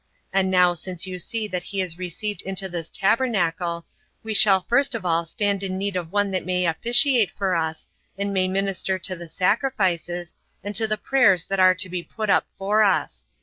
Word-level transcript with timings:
And 0.33 0.49
now 0.49 0.73
since 0.73 1.05
you 1.05 1.19
see 1.19 1.47
that 1.49 1.61
he 1.61 1.79
is 1.79 1.99
received 1.99 2.41
into 2.41 2.67
this 2.67 2.89
tabernacle, 2.89 3.85
we 4.23 4.33
shall 4.33 4.61
first 4.67 4.95
of 4.95 5.05
all 5.05 5.25
stand 5.25 5.61
in 5.61 5.77
need 5.77 5.95
of 5.95 6.11
one 6.11 6.31
that 6.31 6.43
may 6.43 6.65
officiate 6.65 7.29
for 7.29 7.53
us, 7.53 7.87
and 8.17 8.33
may 8.33 8.47
minister 8.47 8.97
to 8.97 9.15
the 9.15 9.29
sacrifices, 9.29 10.35
and 10.63 10.73
to 10.73 10.87
the 10.87 10.97
prayers 10.97 11.45
that 11.45 11.59
are 11.59 11.75
to 11.75 11.87
be 11.87 12.01
put 12.01 12.31
up 12.31 12.47
for 12.57 12.81
us. 12.81 13.27